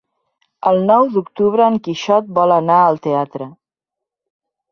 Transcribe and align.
El 0.69 0.79
nou 0.91 1.03
d'octubre 1.17 1.67
en 1.73 1.77
Quixot 1.87 2.33
vol 2.39 2.53
anar 2.55 2.79
al 2.87 2.99
teatre. 3.05 3.51